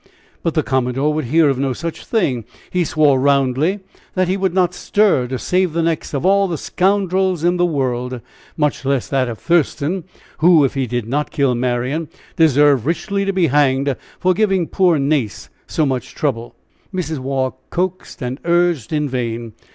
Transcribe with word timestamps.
But 0.41 0.55
the 0.55 0.63
commodore 0.63 1.13
would 1.13 1.25
hear 1.25 1.47
of 1.47 1.59
no 1.59 1.73
such 1.73 2.07
thing. 2.07 2.43
He 2.71 2.83
swore 2.83 3.19
roundly 3.19 3.81
that 4.15 4.27
he 4.27 4.35
would 4.35 4.51
not 4.51 4.73
stir 4.73 5.27
to 5.27 5.37
save 5.37 5.73
the 5.73 5.83
necks 5.83 6.11
of 6.15 6.25
all 6.25 6.47
the 6.47 6.57
scoundrels 6.57 7.43
in 7.43 7.57
the 7.57 7.67
world, 7.67 8.19
much 8.57 8.83
less 8.83 9.07
that 9.09 9.27
of 9.29 9.37
Thurston, 9.37 10.03
who, 10.39 10.65
if 10.65 10.73
he 10.73 10.87
did 10.87 11.07
not 11.07 11.29
kill 11.29 11.53
Marian, 11.53 12.09
deserved 12.35 12.83
richly 12.83 13.25
to 13.25 13.31
be 13.31 13.45
hanged 13.45 13.95
for 14.19 14.33
giving 14.33 14.67
poor 14.67 14.97
Nace 14.97 15.49
so 15.67 15.85
much 15.85 16.15
trouble. 16.15 16.55
Mrs. 16.91 17.19
Waugh 17.19 17.53
coaxed 17.69 18.23
and 18.23 18.39
urged 18.43 18.91
in 18.91 19.07
vain. 19.07 19.53